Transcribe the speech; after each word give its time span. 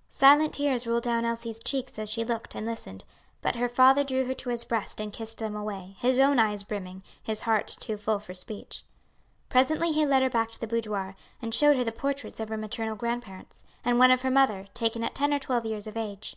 '"Silent 0.08 0.54
tears 0.54 0.86
rolled 0.86 1.02
down 1.02 1.26
Elsie's 1.26 1.62
cheeks 1.62 1.98
as 1.98 2.08
she 2.08 2.24
looked 2.24 2.54
and 2.54 2.64
listened; 2.64 3.04
but 3.42 3.56
her 3.56 3.68
father 3.68 4.02
drew 4.02 4.24
her 4.24 4.32
to 4.32 4.48
his 4.48 4.64
breast 4.64 5.02
and 5.02 5.12
kissed 5.12 5.36
them 5.36 5.54
away, 5.54 5.96
his 5.98 6.18
own 6.18 6.38
eyes 6.38 6.62
brimming, 6.62 7.02
his 7.22 7.42
heart 7.42 7.68
too 7.78 7.98
full 7.98 8.18
for 8.18 8.32
speech. 8.32 8.84
Presently 9.50 9.92
he 9.92 10.06
led 10.06 10.22
her 10.22 10.30
back 10.30 10.50
to 10.52 10.60
the 10.62 10.66
boudoir, 10.66 11.14
and 11.42 11.54
showed 11.54 11.76
her 11.76 11.84
the 11.84 11.92
portraits 11.92 12.40
of 12.40 12.48
her 12.48 12.56
maternal 12.56 12.96
grandparents, 12.96 13.64
and 13.84 13.98
one 13.98 14.10
of 14.10 14.22
her 14.22 14.30
mother, 14.30 14.66
taken 14.72 15.04
at 15.04 15.14
ten 15.14 15.34
or 15.34 15.38
twelve 15.38 15.66
years 15.66 15.86
of 15.86 15.94
age. 15.94 16.36